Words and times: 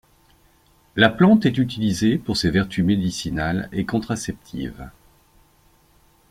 La 0.95 1.09
plante 1.11 1.45
est 1.45 1.59
utilisée 1.59 2.17
pour 2.17 2.35
ses 2.35 2.49
vertus 2.49 2.83
médicinales 2.83 3.69
et 3.71 3.85
contraceptives. 3.85 4.89